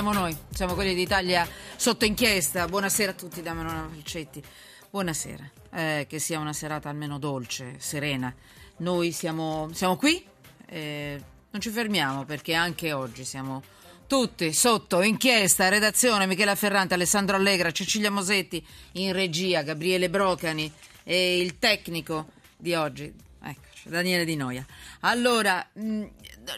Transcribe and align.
Siamo 0.00 0.18
noi, 0.18 0.34
siamo 0.48 0.72
quelli 0.72 0.94
d'Italia 0.94 1.46
sotto 1.76 2.06
inchiesta. 2.06 2.66
Buonasera 2.66 3.10
a 3.10 3.14
tutti 3.14 3.42
da 3.42 3.52
Manuela 3.52 3.86
Falcetti. 3.86 4.42
Buonasera, 4.88 5.50
eh, 5.74 6.06
che 6.08 6.18
sia 6.18 6.38
una 6.38 6.54
serata 6.54 6.88
almeno 6.88 7.18
dolce, 7.18 7.74
serena. 7.76 8.34
Noi 8.78 9.12
siamo, 9.12 9.68
siamo 9.74 9.96
qui, 9.96 10.24
eh, 10.68 11.22
non 11.50 11.60
ci 11.60 11.68
fermiamo 11.68 12.24
perché 12.24 12.54
anche 12.54 12.94
oggi 12.94 13.26
siamo 13.26 13.62
tutti 14.06 14.54
sotto 14.54 15.02
inchiesta, 15.02 15.68
redazione 15.68 16.24
Michela 16.24 16.54
Ferrante, 16.54 16.94
Alessandro 16.94 17.36
Allegra, 17.36 17.70
Cecilia 17.70 18.10
Mosetti, 18.10 18.66
in 18.92 19.12
regia 19.12 19.60
Gabriele 19.60 20.08
Brocani 20.08 20.72
e 21.04 21.38
il 21.42 21.58
tecnico 21.58 22.28
di 22.56 22.72
oggi, 22.72 23.14
Daniele 23.84 24.24
Di 24.24 24.36
Noia. 24.36 24.64
Allora, 25.00 25.66
mh, 25.72 26.04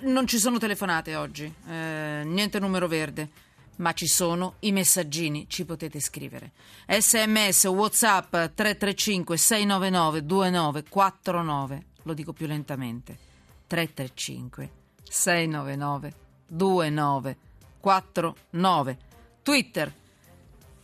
non 0.02 0.26
ci 0.26 0.38
sono 0.38 0.58
telefonate 0.58 1.16
oggi, 1.16 1.50
eh, 1.68 2.22
niente 2.24 2.58
numero 2.58 2.88
verde, 2.88 3.28
ma 3.76 3.92
ci 3.92 4.06
sono 4.06 4.56
i 4.60 4.72
messaggini, 4.72 5.46
ci 5.48 5.64
potete 5.64 6.00
scrivere. 6.00 6.52
Sms, 6.86 7.64
Whatsapp 7.64 8.30
335 8.30 9.36
699 9.36 10.24
2949, 10.24 11.84
lo 12.02 12.14
dico 12.14 12.32
più 12.32 12.46
lentamente. 12.46 13.18
335 13.66 14.70
699 15.08 16.12
2949. 16.46 18.98
Twitter, 19.42 19.92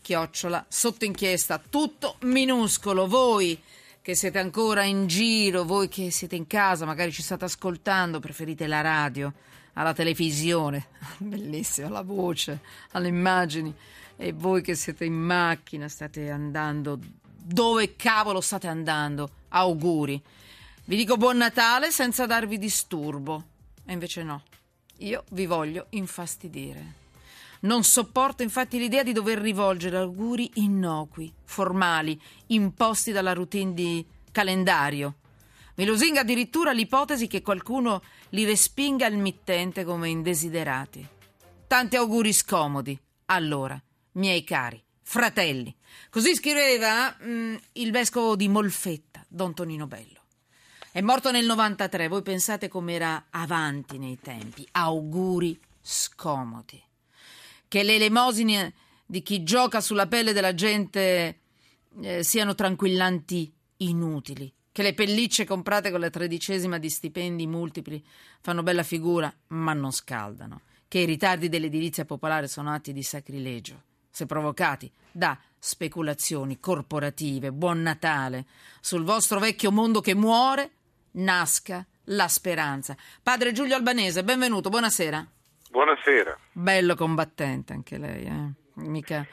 chiocciola, 0.01 0.65
sotto 0.69 1.05
inchiesta, 1.05 1.59
tutto 1.59 2.17
minuscolo. 2.21 3.07
Voi 3.07 3.61
che 4.09 4.15
siete 4.15 4.39
ancora 4.39 4.85
in 4.85 5.07
giro, 5.07 5.65
voi 5.65 5.87
che 5.89 6.11
siete 6.11 6.35
in 6.35 6.47
casa, 6.47 6.87
magari 6.87 7.13
ci 7.13 7.21
state 7.21 7.45
ascoltando, 7.45 8.21
preferite 8.21 8.67
la 8.67 8.81
radio 8.81 9.31
alla 9.75 9.93
televisione, 9.93 10.87
bellissima 11.21 11.91
la 11.91 12.01
voce, 12.01 12.61
alle 12.93 13.09
immagini, 13.09 13.71
e 14.17 14.33
voi 14.33 14.63
che 14.63 14.75
siete 14.77 15.05
in 15.05 15.13
macchina, 15.13 15.89
state 15.89 16.31
andando, 16.31 16.99
dove 17.21 17.97
cavolo 17.97 18.41
state 18.41 18.67
andando? 18.67 19.29
Auguri. 19.49 20.19
Vi 20.87 20.97
dico 20.97 21.19
buon 21.19 21.37
Natale 21.37 21.91
senza 21.91 22.25
darvi 22.25 22.57
disturbo, 22.57 23.45
e 23.85 23.93
invece 23.93 24.23
no, 24.23 24.43
io 25.01 25.25
vi 25.33 25.45
voglio 25.45 25.85
infastidire. 25.91 27.08
Non 27.61 27.83
sopporto 27.83 28.45
infatti 28.45 28.79
l'idea 28.79 29.03
di 29.03 29.13
dover 29.13 29.39
rivolgere 29.39 29.97
auguri 29.97 30.51
innocui, 30.55 31.33
formali, 31.45 32.21
imposti 32.47 33.11
dalla 33.11 33.33
routine 33.33 33.75
di 33.75 34.07
calendario. 34.31 35.17
Mi 35.75 35.85
lusinga 35.85 36.21
addirittura 36.21 36.73
l'ipotesi 36.73 37.27
che 37.27 37.43
qualcuno 37.43 38.03
li 38.31 38.45
respinga 38.45 39.07
al 39.07 39.17
mittente 39.17 39.85
come 39.85 40.09
indesiderati. 40.09 41.07
Tanti 41.67 41.97
auguri 41.97 42.33
scomodi. 42.33 42.99
Allora, 43.27 43.81
miei 44.13 44.45
cari, 44.45 44.83
fratelli. 45.03 45.75
Così 46.11 46.35
scriveva 46.35 47.17
mm, 47.23 47.57
il 47.73 47.91
vescovo 47.91 48.37
di 48.37 48.49
Molfetta, 48.49 49.25
Don 49.27 49.53
Tonino 49.53 49.87
Bello. 49.87 50.23
È 50.93 51.01
morto 51.01 51.31
nel 51.31 51.45
93, 51.45 52.09
voi 52.09 52.23
pensate 52.23 52.69
com'era 52.69 53.27
avanti 53.31 53.99
nei 53.99 54.19
tempi. 54.21 54.67
Auguri 54.73 55.59
scomodi 55.81 56.87
che 57.69 57.83
le 57.83 57.95
elemosine 57.95 58.75
di 59.07 59.23
chi 59.23 59.45
gioca 59.45 59.81
sulla 59.81 60.07
pelle 60.07 60.33
della 60.33 60.55
gente 60.55 61.41
eh, 62.01 62.23
siano 62.25 62.55
tranquillanti 62.55 63.53
inutili, 63.79 64.53
che 64.73 64.83
le 64.83 64.95
pellicce 64.95 65.45
comprate 65.45 65.91
con 65.91 66.01
la 66.01 66.11
tredicesima 66.11 66.79
di 66.79 66.91
stipendi 66.91 67.47
multipli 67.47 68.05
fanno 68.41 68.63
bella 68.63 68.83
figura, 68.83 69.33
ma 69.49 69.73
non 69.73 69.93
scaldano, 69.93 70.63
che 70.89 70.99
i 71.01 71.05
ritardi 71.05 71.49
dell'edilizia 71.49 72.05
popolare 72.05 72.49
sono 72.49 72.73
atti 72.73 72.93
di 72.93 73.03
sacrilegio, 73.03 73.83
se 74.11 74.27
provocati 74.27 74.91
da 75.11 75.39
speculazioni 75.59 76.59
corporative, 76.61 77.53
buon 77.53 77.83
Natale, 77.83 78.47
sul 78.81 79.05
vostro 79.05 79.39
vecchio 79.39 79.71
mondo 79.71 80.01
che 80.01 80.15
muore, 80.15 80.71
nasca 81.13 81.85
la 82.05 82.29
speranza. 82.29 82.97
Padre 83.23 83.53
Giulio 83.53 83.75
Albanese, 83.75 84.25
benvenuto, 84.25 84.69
buonasera. 84.69 85.38
Buonasera. 85.79 86.37
Bello 86.51 86.97
combattente 86.97 87.73
anche 87.73 87.99
lei, 87.99 88.25
eh? 88.25 88.51
Mica. 88.83 89.25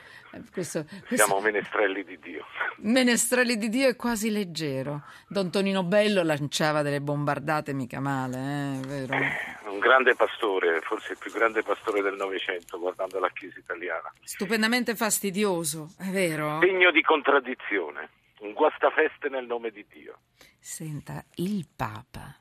Questo, 0.53 0.85
questo... 0.85 1.15
Siamo 1.15 1.39
menestrelli 1.39 2.03
di 2.03 2.19
Dio. 2.19 2.45
Menestrelli 2.81 3.57
di 3.57 3.67
Dio 3.67 3.87
è 3.87 3.95
quasi 3.95 4.29
leggero. 4.29 5.05
Don 5.27 5.49
Tonino 5.49 5.81
Bello 5.81 6.21
lanciava 6.21 6.83
delle 6.83 7.01
bombardate 7.01 7.73
mica 7.73 7.99
male, 7.99 8.37
eh? 8.37 8.79
vero? 8.85 9.15
Eh, 9.15 9.69
un 9.69 9.79
grande 9.79 10.13
pastore, 10.13 10.81
forse 10.81 11.13
il 11.13 11.17
più 11.17 11.31
grande 11.31 11.63
pastore 11.63 12.03
del 12.03 12.15
Novecento, 12.15 12.77
guardando 12.77 13.17
la 13.17 13.31
Chiesa 13.33 13.57
italiana. 13.57 14.13
Stupendamente 14.21 14.95
fastidioso, 14.95 15.95
è 15.97 16.11
vero? 16.11 16.59
Segno 16.61 16.91
di 16.91 17.01
contraddizione, 17.01 18.07
un 18.41 18.53
guastafeste 18.53 19.29
nel 19.29 19.47
nome 19.47 19.71
di 19.71 19.83
Dio. 19.91 20.19
Senta, 20.59 21.25
il 21.37 21.67
Papa 21.75 22.37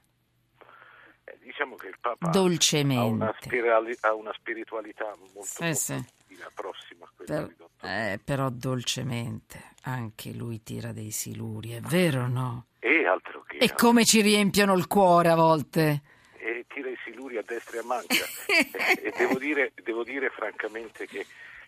diciamo 1.55 1.77
che 1.77 1.87
il 1.87 1.97
Papa 2.01 2.31
Dolcemente. 2.31 3.01
Ha, 3.01 3.05
una, 3.05 3.37
spirali, 3.41 3.97
ha 4.01 4.15
una 4.15 4.33
spiritualità 4.33 5.15
molto, 5.33 5.63
eh, 5.63 5.75
sì. 5.75 6.05
prossima 6.53 7.05
a 7.05 7.11
quella 7.15 7.47
per. 7.47 7.89
Eh, 7.89 8.21
però 8.23 8.51
dolcemente 8.51 9.75
anche 9.83 10.33
lui 10.33 10.65
tira 10.65 10.91
dei 10.93 11.13
siluri, 11.13 11.73
è 11.73 11.81
vero 11.81 12.23
o 12.23 12.27
no? 12.27 12.67
E 12.81 13.07
altro 13.07 13.45
che. 13.47 13.59
E 13.59 13.73
come 13.73 14.05
ci 14.05 14.21
riempiono 14.21 14.75
il 14.75 14.89
cuore 14.89 15.29
a 15.29 15.37
volte. 15.37 16.03
E 16.37 16.65
tira 16.67 16.91
i 16.91 16.99
siluri 17.05 17.37
a 17.37 17.43
destra 17.47 17.77
e 17.77 17.81
a 17.81 17.85
mancia. 17.85 18.25
e, 18.49 19.01
e 19.07 19.13
devo, 19.17 19.39
dire, 19.39 19.73
devo 19.81 20.03
dire 20.03 20.31
francamente 20.31 21.07
che 21.07 21.25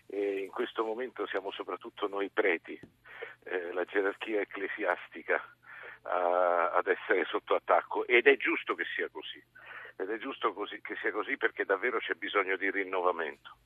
eh, 0.07 0.41
in 0.43 0.51
questo 0.51 0.83
momento 0.83 1.25
siamo 1.27 1.49
soprattutto 1.51 2.09
noi 2.09 2.29
preti, 2.29 2.77
eh, 3.45 3.71
la 3.71 3.85
gerarchia 3.85 4.41
ecclesiastica 4.41 5.41
a, 6.07 6.71
ad 6.71 6.87
essere 6.87 7.25
sotto 7.25 7.55
attacco 7.55 8.05
ed 8.07 8.27
è 8.27 8.37
giusto 8.37 8.75
che 8.75 8.85
sia 8.95 9.09
così. 9.09 9.41
Ed 9.97 10.09
è 10.09 10.17
giusto 10.17 10.53
così, 10.53 10.79
che 10.81 10.95
sia 11.01 11.11
così 11.11 11.37
perché 11.37 11.65
davvero 11.65 11.97
c'è 11.97 12.13
bisogno 12.13 12.55
di 12.55 12.69
rinnovamento 12.69 13.57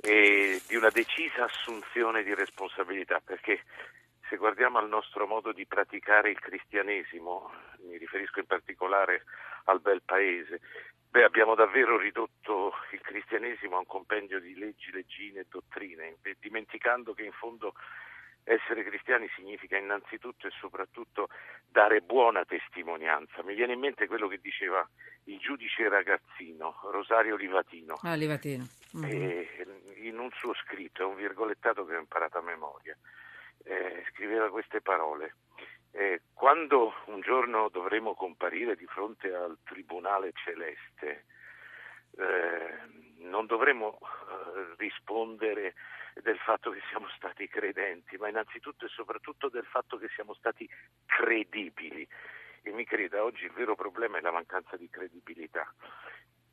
e 0.00 0.60
di 0.66 0.76
una 0.76 0.88
decisa 0.88 1.44
assunzione 1.44 2.22
di 2.22 2.34
responsabilità 2.34 3.20
perché 3.22 3.62
se 4.30 4.36
guardiamo 4.36 4.78
al 4.78 4.88
nostro 4.88 5.26
modo 5.26 5.52
di 5.52 5.66
praticare 5.66 6.30
il 6.30 6.38
cristianesimo, 6.38 7.50
mi 7.80 7.98
riferisco 7.98 8.38
in 8.38 8.46
particolare 8.46 9.24
al 9.64 9.80
bel 9.80 10.02
paese, 10.02 10.60
beh, 11.10 11.24
abbiamo 11.24 11.56
davvero 11.56 11.98
ridotto 11.98 12.72
il 12.92 13.00
cristianesimo 13.00 13.74
a 13.74 13.80
un 13.80 13.86
compendio 13.86 14.38
di 14.38 14.56
leggi, 14.56 14.92
leggine 14.92 15.40
e 15.40 15.46
dottrine, 15.48 16.16
dimenticando 16.38 17.12
che 17.12 17.24
in 17.24 17.32
fondo 17.32 17.74
essere 18.44 18.84
cristiani 18.84 19.28
significa 19.36 19.76
innanzitutto 19.76 20.46
e 20.46 20.50
soprattutto 20.58 21.28
dare 21.68 22.00
buona 22.00 22.44
testimonianza. 22.44 23.42
Mi 23.42 23.54
viene 23.54 23.74
in 23.74 23.80
mente 23.80 24.06
quello 24.06 24.28
che 24.28 24.38
diceva 24.40 24.86
il 25.24 25.38
giudice 25.38 25.88
ragazzino, 25.88 26.80
Rosario 26.90 27.36
Livatino. 27.36 27.98
Ah, 28.02 28.14
Livatino. 28.14 28.66
Mm-hmm. 28.96 29.42
in 30.02 30.18
un 30.18 30.30
suo 30.32 30.52
scritto, 30.54 31.02
è 31.02 31.06
un 31.06 31.14
virgolettato 31.14 31.84
che 31.84 31.94
ho 31.94 32.00
imparato 32.00 32.38
a 32.38 32.42
memoria, 32.42 32.96
eh, 33.64 34.04
scriveva 34.10 34.50
queste 34.50 34.80
parole. 34.80 35.36
Eh, 35.92 36.22
quando 36.34 36.94
un 37.06 37.20
giorno 37.20 37.68
dovremo 37.68 38.14
comparire 38.14 38.74
di 38.74 38.86
fronte 38.86 39.32
al 39.32 39.58
Tribunale 39.64 40.32
Celeste, 40.34 41.24
eh, 42.16 42.78
non 43.18 43.46
dovremo 43.46 43.98
eh, 43.98 44.74
rispondere 44.76 45.74
del 46.14 46.38
fatto 46.38 46.70
che 46.70 46.80
siamo 46.88 47.08
stati 47.16 47.48
credenti, 47.48 48.16
ma 48.16 48.28
innanzitutto 48.28 48.84
e 48.84 48.88
soprattutto 48.88 49.48
del 49.48 49.64
fatto 49.64 49.96
che 49.98 50.08
siamo 50.14 50.34
stati 50.34 50.68
credibili. 51.06 52.06
E 52.62 52.70
mi 52.72 52.84
creda, 52.84 53.24
oggi 53.24 53.44
il 53.44 53.52
vero 53.52 53.74
problema 53.74 54.18
è 54.18 54.20
la 54.20 54.32
mancanza 54.32 54.76
di 54.76 54.88
credibilità. 54.90 55.72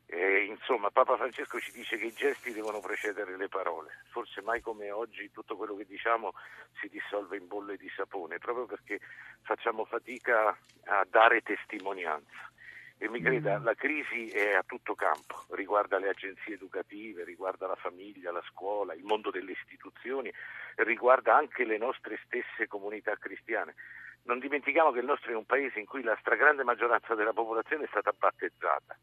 E, 0.09 0.45
insomma, 0.45 0.89
Papa 0.89 1.17
Francesco 1.17 1.59
ci 1.59 1.71
dice 1.73 1.97
che 1.97 2.05
i 2.05 2.13
gesti 2.13 2.53
devono 2.53 2.79
precedere 2.79 3.35
le 3.35 3.49
parole. 3.49 4.03
Forse 4.09 4.41
mai 4.41 4.61
come 4.61 4.89
oggi 4.89 5.29
tutto 5.31 5.57
quello 5.57 5.75
che 5.75 5.85
diciamo 5.85 6.31
si 6.79 6.87
dissolve 6.87 7.35
in 7.35 7.47
bolle 7.47 7.75
di 7.75 7.89
sapone, 7.89 8.37
proprio 8.37 8.65
perché 8.65 9.01
facciamo 9.41 9.83
fatica 9.83 10.57
a 10.85 11.05
dare 11.09 11.41
testimonianza. 11.41 12.51
E 12.99 13.09
mi 13.09 13.21
creda, 13.21 13.59
la 13.59 13.75
crisi 13.75 14.29
è 14.31 14.55
a 14.55 14.63
tutto 14.65 14.95
campo, 14.95 15.45
riguarda 15.51 15.99
le 15.99 16.09
agenzie 16.09 16.55
educative, 16.55 17.23
riguarda 17.23 17.67
la 17.67 17.75
famiglia, 17.75 18.31
la 18.31 18.41
scuola, 18.49 18.95
il 18.95 19.03
mondo 19.03 19.29
delle 19.29 19.51
istituzioni, 19.51 20.33
riguarda 20.77 21.35
anche 21.35 21.63
le 21.63 21.77
nostre 21.77 22.19
stesse 22.25 22.67
comunità 22.67 23.15
cristiane. 23.15 23.75
Non 24.23 24.39
dimentichiamo 24.39 24.91
che 24.91 24.99
il 24.99 25.05
nostro 25.05 25.31
è 25.31 25.35
un 25.35 25.45
paese 25.45 25.79
in 25.79 25.85
cui 25.85 26.01
la 26.01 26.17
stragrande 26.19 26.63
maggioranza 26.63 27.13
della 27.13 27.33
popolazione 27.33 27.83
è 27.83 27.87
stata 27.87 28.13
battezzata 28.17 28.97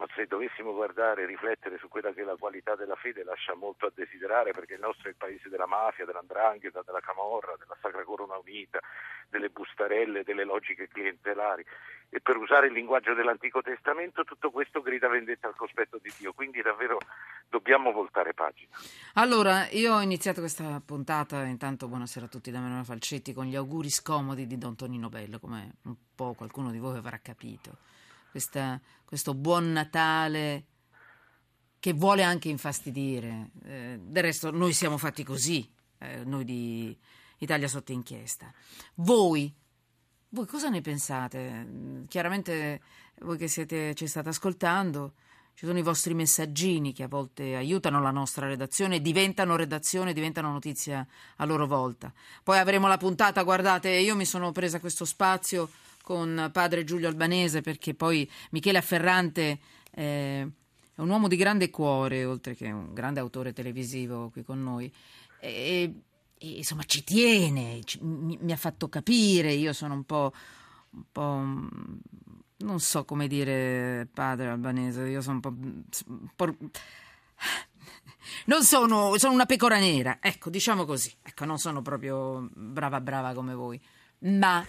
ma 0.00 0.06
se 0.14 0.24
dovessimo 0.24 0.72
guardare 0.72 1.22
e 1.22 1.26
riflettere 1.26 1.76
su 1.76 1.88
quella 1.88 2.10
che 2.14 2.22
è 2.22 2.24
la 2.24 2.36
qualità 2.36 2.74
della 2.74 2.96
fede 2.96 3.22
lascia 3.22 3.54
molto 3.54 3.84
a 3.84 3.92
desiderare 3.94 4.52
perché 4.52 4.74
il 4.74 4.80
nostro 4.80 5.08
è 5.08 5.10
il 5.10 5.16
paese 5.16 5.50
della 5.50 5.66
mafia, 5.66 6.06
dell'andrangheta, 6.06 6.80
della 6.82 7.00
camorra, 7.00 7.54
della 7.58 7.76
Sacra 7.82 8.02
Corona 8.02 8.38
Unita, 8.38 8.80
delle 9.28 9.50
bustarelle, 9.50 10.24
delle 10.24 10.44
logiche 10.44 10.88
clientelari. 10.88 11.62
E 12.08 12.18
per 12.22 12.38
usare 12.38 12.68
il 12.68 12.72
linguaggio 12.72 13.12
dell'Antico 13.12 13.60
Testamento 13.60 14.24
tutto 14.24 14.50
questo 14.50 14.80
grida 14.80 15.06
vendetta 15.06 15.48
al 15.48 15.54
cospetto 15.54 15.98
di 16.00 16.10
Dio, 16.16 16.32
quindi 16.32 16.62
davvero 16.62 16.96
dobbiamo 17.50 17.92
voltare 17.92 18.32
pagina. 18.32 18.70
Allora, 19.14 19.68
io 19.68 19.96
ho 19.96 20.00
iniziato 20.00 20.40
questa 20.40 20.80
puntata, 20.84 21.44
intanto 21.44 21.88
buonasera 21.88 22.24
a 22.24 22.28
tutti 22.28 22.50
da 22.50 22.60
Manuela 22.60 22.84
Falcetti, 22.84 23.34
con 23.34 23.44
gli 23.44 23.54
auguri 23.54 23.90
scomodi 23.90 24.46
di 24.46 24.56
Don 24.56 24.76
Tonino 24.76 25.10
Bello, 25.10 25.38
come 25.38 25.74
un 25.82 25.94
po' 26.14 26.32
qualcuno 26.32 26.70
di 26.70 26.78
voi 26.78 26.96
avrà 26.96 27.18
capito 27.18 27.98
questa, 28.30 28.80
questo 29.04 29.34
buon 29.34 29.72
Natale 29.72 30.66
che 31.80 31.92
vuole 31.92 32.22
anche 32.22 32.48
infastidire. 32.48 33.50
Eh, 33.64 33.98
del 34.00 34.22
resto 34.22 34.50
noi 34.50 34.72
siamo 34.72 34.98
fatti 34.98 35.24
così, 35.24 35.68
eh, 35.98 36.24
noi 36.24 36.44
di 36.44 36.96
Italia 37.38 37.68
sotto 37.68 37.92
inchiesta. 37.92 38.52
Voi, 38.96 39.52
voi 40.28 40.46
cosa 40.46 40.68
ne 40.68 40.82
pensate? 40.82 42.04
Chiaramente 42.06 42.80
voi 43.20 43.38
che 43.38 43.48
siete, 43.48 43.94
ci 43.94 44.06
state 44.06 44.28
ascoltando, 44.28 45.14
ci 45.54 45.66
sono 45.66 45.78
i 45.78 45.82
vostri 45.82 46.14
messaggini 46.14 46.92
che 46.92 47.02
a 47.02 47.08
volte 47.08 47.56
aiutano 47.56 48.00
la 48.00 48.10
nostra 48.10 48.46
redazione, 48.46 49.00
diventano 49.00 49.56
redazione, 49.56 50.12
diventano 50.12 50.52
notizia 50.52 51.06
a 51.36 51.44
loro 51.44 51.66
volta. 51.66 52.12
Poi 52.42 52.58
avremo 52.58 52.88
la 52.88 52.96
puntata, 52.98 53.42
guardate, 53.42 53.90
io 53.90 54.16
mi 54.16 54.24
sono 54.24 54.52
presa 54.52 54.80
questo 54.80 55.04
spazio 55.04 55.68
con 56.02 56.50
padre 56.52 56.84
Giulio 56.84 57.08
Albanese 57.08 57.60
perché 57.60 57.94
poi 57.94 58.28
Michele 58.50 58.78
Afferrante 58.78 59.58
eh, 59.92 60.48
è 60.94 61.00
un 61.00 61.08
uomo 61.08 61.28
di 61.28 61.36
grande 61.36 61.70
cuore, 61.70 62.24
oltre 62.24 62.54
che 62.54 62.70
un 62.70 62.92
grande 62.92 63.20
autore 63.20 63.52
televisivo 63.52 64.30
qui 64.30 64.42
con 64.42 64.62
noi. 64.62 64.92
E, 65.38 65.94
e 66.36 66.46
insomma 66.48 66.82
ci 66.84 67.04
tiene, 67.04 67.80
ci, 67.84 67.98
mi, 68.02 68.38
mi, 68.40 68.52
ha 68.52 68.56
fatto 68.56 68.88
capire, 68.88 69.52
io 69.52 69.72
sono 69.72 69.94
un 69.94 70.04
po', 70.04 70.32
un 70.90 71.04
po', 71.10 71.44
non 72.58 72.80
so 72.80 73.04
come 73.04 73.28
dire 73.28 74.08
padre 74.12 74.48
albanese, 74.48 75.08
io 75.08 75.22
sono 75.22 75.34
un 75.36 75.40
po'... 75.40 75.54
Un 76.06 76.30
po' 76.34 76.56
non 78.46 78.62
sono, 78.62 79.16
sono 79.16 79.32
una 79.32 79.46
pecora 79.46 79.78
nera, 79.78 80.18
ecco, 80.20 80.50
diciamo 80.50 80.84
così, 80.84 81.14
ecco, 81.22 81.44
non 81.44 81.58
sono 81.58 81.80
proprio 81.82 82.48
brava 82.52 83.00
brava 83.00 83.32
come 83.32 83.54
voi, 83.54 83.80
ma 84.20 84.64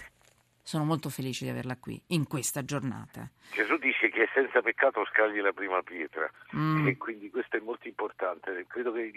sono 0.71 0.85
molto 0.85 1.09
felice 1.09 1.43
di 1.43 1.51
averla 1.51 1.75
qui 1.75 2.01
in 2.07 2.25
questa 2.27 2.63
giornata. 2.63 3.29
Gesù 3.51 3.75
dice 3.75 4.07
che 4.09 4.29
senza 4.33 4.61
peccato 4.61 5.03
scagli 5.05 5.41
la 5.41 5.51
prima 5.51 5.81
pietra 5.83 6.31
Mm. 6.55 6.87
e 6.87 6.95
quindi 6.97 7.29
questo 7.29 7.57
è 7.57 7.59
molto 7.59 7.89
importante. 7.89 8.65
Credo 8.67 8.93
che 8.93 9.11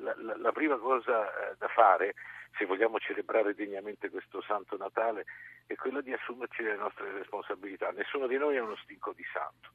la, 0.00 0.14
la- 0.18 0.36
la 0.36 0.52
prima 0.52 0.76
cosa 0.78 1.26
eh, 1.50 1.54
da 1.58 1.66
fare, 1.66 2.14
se 2.56 2.64
vogliamo 2.64 2.98
celebrare 3.00 3.54
degnamente 3.54 4.08
questo 4.08 4.40
Santo 4.42 4.76
Natale, 4.76 5.24
è 5.66 5.74
quella 5.74 6.00
di 6.00 6.12
assumerci 6.12 6.62
le 6.62 6.76
nostre 6.76 7.10
responsabilità. 7.12 7.90
Nessuno 7.90 8.28
di 8.28 8.36
noi 8.38 8.54
è 8.56 8.60
uno 8.60 8.76
stinco 8.76 9.12
di 9.16 9.24
santo, 9.32 9.70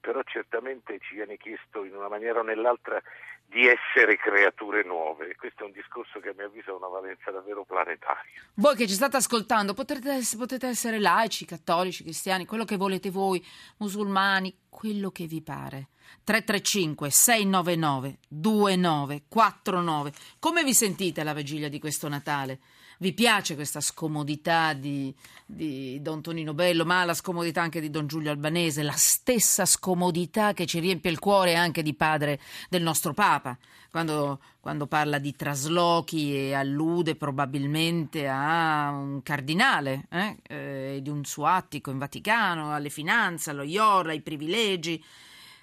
però 0.00 0.22
certamente 0.24 0.98
ci 1.00 1.14
viene 1.14 1.36
chiesto 1.36 1.84
in 1.84 1.94
una 1.94 2.08
maniera 2.08 2.40
o 2.40 2.42
nell'altra 2.42 3.02
di 3.48 3.66
essere 3.66 4.16
creature 4.18 4.84
nuove. 4.84 5.34
Questo 5.36 5.62
è 5.62 5.66
un 5.66 5.72
discorso 5.72 6.20
che 6.20 6.28
a 6.30 6.34
mio 6.36 6.46
avviso 6.46 6.72
ha 6.72 6.76
una 6.76 6.88
valenza 6.88 7.30
davvero 7.30 7.64
planetaria. 7.64 8.42
Voi 8.54 8.76
che 8.76 8.86
ci 8.86 8.92
state 8.94 9.16
ascoltando 9.16 9.72
potete, 9.72 10.20
potete 10.36 10.66
essere 10.66 10.98
laici, 10.98 11.46
cattolici, 11.46 12.02
cristiani, 12.02 12.44
quello 12.44 12.64
che 12.64 12.76
volete 12.76 13.10
voi, 13.10 13.44
musulmani, 13.78 14.54
quello 14.68 15.10
che 15.10 15.26
vi 15.26 15.42
pare. 15.42 15.88
335 16.24 17.10
699 17.10 18.18
2949. 18.28 20.12
Come 20.38 20.62
vi 20.62 20.74
sentite 20.74 21.22
alla 21.22 21.32
vigilia 21.32 21.68
di 21.68 21.78
questo 21.78 22.08
Natale? 22.08 22.58
Vi 23.00 23.12
piace 23.12 23.54
questa 23.54 23.80
scomodità 23.80 24.72
di, 24.72 25.14
di 25.46 26.02
Don 26.02 26.20
Tonino 26.20 26.52
Bello, 26.52 26.84
ma 26.84 27.04
la 27.04 27.14
scomodità 27.14 27.62
anche 27.62 27.80
di 27.80 27.90
Don 27.90 28.08
Giulio 28.08 28.32
Albanese, 28.32 28.82
la 28.82 28.90
stessa 28.90 29.64
scomodità 29.66 30.52
che 30.52 30.66
ci 30.66 30.80
riempie 30.80 31.08
il 31.08 31.20
cuore 31.20 31.54
anche 31.54 31.84
di 31.84 31.94
padre 31.94 32.40
del 32.68 32.82
nostro 32.82 33.14
Papa, 33.14 33.56
quando, 33.88 34.40
quando 34.58 34.88
parla 34.88 35.18
di 35.18 35.36
traslochi 35.36 36.34
e 36.34 36.54
allude 36.54 37.14
probabilmente 37.14 38.26
a 38.26 38.90
un 38.90 39.22
cardinale, 39.22 40.08
eh? 40.10 40.36
Eh, 40.48 40.98
di 41.00 41.08
un 41.08 41.24
suo 41.24 41.46
attico 41.46 41.92
in 41.92 41.98
Vaticano, 41.98 42.74
alle 42.74 42.90
finanze, 42.90 43.50
allo 43.50 43.62
IOR, 43.62 44.08
ai 44.08 44.22
privilegi. 44.22 45.00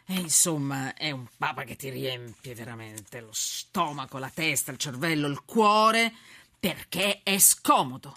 E 0.06 0.14
insomma, 0.14 0.94
è 0.94 1.12
un 1.12 1.26
papa 1.38 1.64
che 1.64 1.76
ti 1.76 1.90
riempie 1.90 2.54
veramente 2.54 3.20
lo 3.20 3.32
stomaco, 3.34 4.20
la 4.20 4.32
testa, 4.34 4.72
il 4.72 4.78
cervello, 4.78 5.28
il 5.28 5.44
cuore, 5.44 6.14
perché 6.60 7.22
è 7.24 7.38
scomodo. 7.38 8.14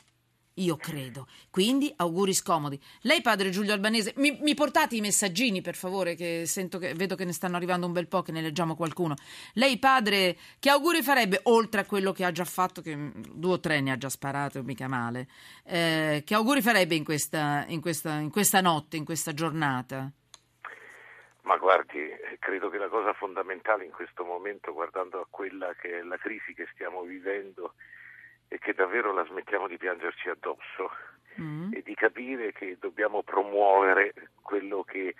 Io 0.59 0.77
credo. 0.77 1.29
Quindi 1.51 1.93
auguri 1.97 2.35
scomodi. 2.35 2.81
Lei, 3.03 3.23
padre 3.23 3.51
Giulio 3.51 3.73
Albanese, 3.73 4.13
mi, 4.17 4.37
mi 4.41 4.55
portate 4.55 4.97
i 4.97 5.01
messaggini, 5.01 5.61
per 5.61 5.77
favore, 5.77 6.15
che 6.15 6.43
che 6.47 6.95
vedo 6.95 7.15
che 7.15 7.25
ne 7.25 7.33
stanno 7.33 7.57
arrivando 7.57 7.87
un 7.87 7.93
bel 7.93 8.09
po', 8.09 8.23
che 8.23 8.33
ne 8.33 8.41
leggiamo 8.41 8.75
qualcuno. 8.75 9.15
Lei, 9.55 9.79
padre, 9.79 10.37
che 10.59 10.71
auguri 10.71 11.03
farebbe, 11.03 11.41
oltre 11.45 11.83
a 11.83 11.87
quello 11.87 12.13
che 12.13 12.25
ha 12.25 12.33
già 12.33 12.45
fatto, 12.45 12.81
che 12.81 12.97
due 13.33 13.53
o 13.53 13.61
tre 13.61 13.81
ne 13.81 13.93
ha 13.93 13.97
già 13.97 14.09
sparato, 14.09 14.63
mica 14.65 14.89
male, 14.89 15.29
eh, 15.65 16.23
che 16.27 16.35
auguri 16.35 16.61
farebbe 16.61 16.97
in 16.97 17.05
questa, 17.05 17.65
in 17.69 17.81
questa, 17.81 18.19
in 18.19 18.31
questa 18.31 18.61
notte, 18.61 18.97
in 18.97 19.05
questa 19.05 19.33
giornata? 19.33 20.11
Ma 21.43 21.57
guardi, 21.57 22.01
credo 22.41 22.69
che 22.69 22.79
la 22.79 22.89
cosa 22.89 23.13
fondamentale 23.15 23.85
in 23.85 23.93
questo 23.93 24.25
momento, 24.25 24.73
guardando 24.73 25.21
a 25.21 25.27
quella 25.31 25.73
che 25.81 26.01
è 26.01 26.03
la 26.03 26.19
crisi 26.19 26.53
che 26.53 26.69
stiamo 26.73 27.03
vivendo, 27.03 27.75
è 28.49 28.59
che 28.59 28.73
davvero 28.75 29.13
la 29.13 29.25
smettiamo 29.27 29.69
di 29.69 29.77
piangerci 29.77 30.29
addosso 30.29 30.91
Mm. 31.41 31.73
e 31.73 31.83
di 31.83 31.95
capire 31.95 32.51
che 32.53 32.79
dobbiamo 32.81 33.23
promuovere 33.23 34.13
quello 34.43 34.83
che 34.83 35.15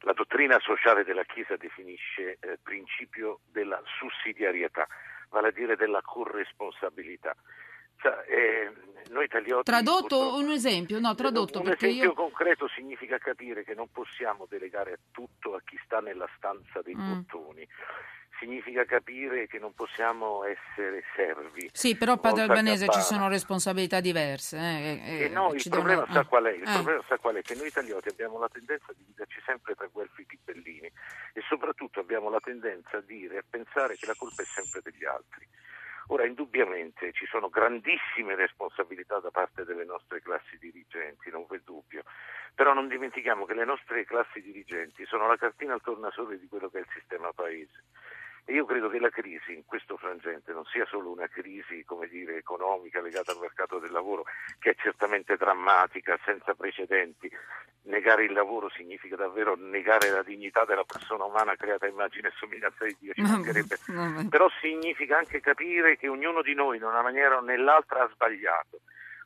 la 0.00 0.12
dottrina 0.12 0.58
sociale 0.58 1.04
della 1.04 1.22
Chiesa 1.22 1.56
definisce 1.56 2.38
eh, 2.40 2.58
principio 2.60 3.38
della 3.52 3.80
sussidiarietà, 3.84 4.88
vale 5.28 5.48
a 5.48 5.52
dire 5.52 5.76
della 5.76 6.02
corresponsabilità. 6.02 7.36
Cioè, 7.98 8.24
eh, 8.26 8.72
italiani 9.22 9.62
Tradotto 9.62 10.34
un 10.34 10.50
esempio? 10.50 10.98
No, 10.98 11.14
tradotto 11.14 11.60
un 11.60 11.68
esempio 11.68 12.02
io... 12.02 12.14
concreto 12.14 12.66
significa 12.66 13.18
capire 13.18 13.62
che 13.62 13.74
non 13.74 13.92
possiamo 13.92 14.46
delegare 14.48 14.98
tutto 15.12 15.54
a 15.54 15.60
chi 15.64 15.78
sta 15.84 16.00
nella 16.00 16.28
stanza 16.36 16.82
dei 16.82 16.96
Mm. 16.96 17.12
bottoni. 17.22 17.68
Significa 18.40 18.86
capire 18.86 19.46
che 19.46 19.58
non 19.58 19.74
possiamo 19.74 20.44
essere 20.44 21.04
servi. 21.14 21.68
Sì, 21.74 21.94
però 21.94 22.16
padre 22.16 22.42
Albanese 22.44 22.88
ci 22.88 23.00
sono 23.02 23.28
responsabilità 23.28 24.00
diverse. 24.00 24.56
eh, 24.56 25.00
e- 25.04 25.22
E 25.24 25.28
no, 25.28 25.52
il 25.52 25.62
problema, 25.68 26.00
devono- 26.06 26.12
sa 26.14 26.20
eh. 26.20 26.24
qual 26.26 26.44
è? 26.44 26.52
Il 26.52 26.62
Eh. 26.62 26.72
problema 26.72 27.04
sa 27.06 27.18
qual 27.18 27.34
è? 27.36 27.42
Che 27.42 27.54
noi 27.54 27.66
italiani 27.66 28.00
abbiamo 28.06 28.38
la 28.38 28.48
tendenza 28.48 28.86
di 28.96 29.04
dividerci 29.04 29.42
sempre 29.44 29.74
tra 29.74 29.86
guelfi 29.92 30.22
e 30.22 30.24
ghibellini 30.26 30.90
e 31.34 31.42
soprattutto 31.46 32.00
abbiamo 32.00 32.30
la 32.30 32.40
tendenza 32.40 32.96
a 32.96 33.00
dire 33.02 33.34
e 33.34 33.38
a 33.38 33.44
pensare 33.48 33.96
che 33.96 34.06
la 34.06 34.14
colpa 34.16 34.40
è 34.40 34.46
sempre 34.46 34.80
degli 34.82 35.04
altri. 35.04 35.46
Ora, 36.06 36.24
indubbiamente 36.24 37.12
ci 37.12 37.26
sono 37.26 37.50
grandissime 37.50 38.34
responsabilità 38.36 39.20
da 39.20 39.30
parte 39.30 39.64
delle 39.66 39.84
nostre 39.84 40.22
classi 40.22 40.56
dirigenti, 40.58 41.30
non 41.30 41.44
v'è 41.46 41.60
dubbio, 41.62 42.02
però 42.54 42.72
non 42.72 42.88
dimentichiamo 42.88 43.44
che 43.44 43.52
le 43.54 43.66
nostre 43.66 44.04
classi 44.06 44.40
dirigenti 44.40 45.04
sono 45.04 45.28
la 45.28 45.36
cartina 45.36 45.74
al 45.74 45.82
tornasole 45.82 46.38
di 46.40 46.48
quello 46.48 46.70
che 46.70 46.78
è 46.78 46.80
il 46.80 46.88
sistema 46.94 47.30
paese. 47.32 47.84
E 48.44 48.52
io 48.52 48.64
credo 48.64 48.88
che 48.88 48.98
la 48.98 49.10
crisi 49.10 49.54
in 49.54 49.64
questo 49.64 49.96
frangente 49.96 50.52
non 50.52 50.64
sia 50.64 50.86
solo 50.86 51.10
una 51.10 51.28
crisi, 51.28 51.84
come 51.84 52.08
dire, 52.08 52.36
economica 52.36 53.00
legata 53.00 53.32
al 53.32 53.38
mercato 53.38 53.78
del 53.78 53.92
lavoro, 53.92 54.24
che 54.58 54.70
è 54.70 54.74
certamente 54.76 55.36
drammatica, 55.36 56.18
senza 56.24 56.54
precedenti. 56.54 57.30
Negare 57.82 58.24
il 58.24 58.32
lavoro 58.32 58.68
significa 58.70 59.16
davvero 59.16 59.56
negare 59.56 60.10
la 60.10 60.22
dignità 60.22 60.64
della 60.64 60.84
persona 60.84 61.24
umana 61.24 61.56
creata 61.56 61.86
a 61.86 61.88
immagine 61.88 62.28
e 62.28 62.32
somiglianza 62.36 62.84
di 62.84 62.96
Dio, 62.98 63.14
ci 63.14 63.22
mancherebbe. 63.22 63.78
Però 64.28 64.48
significa 64.60 65.16
anche 65.16 65.40
capire 65.40 65.96
che 65.96 66.08
ognuno 66.08 66.42
di 66.42 66.54
noi 66.54 66.76
in 66.76 66.84
una 66.84 67.02
maniera 67.02 67.36
o 67.36 67.40
nell'altra 67.40 68.04
ha 68.04 68.10
sbagliato. 68.12 68.80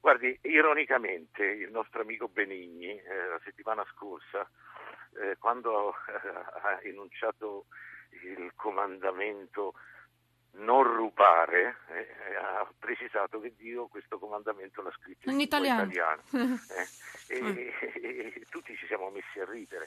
Guardi, 0.05 0.39
ironicamente, 0.43 1.43
il 1.45 1.71
nostro 1.71 2.03
amico 2.03 2.29
Benigni, 2.29 2.91
eh, 2.91 3.27
la 3.27 3.41
settimana 3.43 3.83
scorsa, 3.95 4.47
eh, 5.17 5.37
quando 5.39 5.95
eh, 5.95 6.29
ha 6.63 6.79
enunciato 6.83 7.65
il 8.23 8.53
comandamento 8.55 9.75
non 10.57 10.85
rubare, 10.85 11.79
eh, 11.89 12.37
ha 12.37 12.67
precisato 12.79 13.41
che 13.41 13.55
Dio 13.57 13.89
questo 13.89 14.19
comandamento 14.19 14.83
l'ha 14.83 14.93
scritto 15.01 15.29
In 15.29 15.37
lingua 15.37 15.45
italiano. 15.59 15.91
italiana. 15.91 16.23
Eh, 17.27 17.39
e, 17.39 17.73
e- 18.03 18.33
e 18.37 18.47
tutti 18.51 18.77
ci 18.77 18.87
siamo 18.87 19.09
messi 19.11 19.41
a 19.41 19.47
ridere. 19.51 19.85